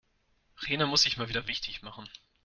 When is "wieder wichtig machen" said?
1.29-2.09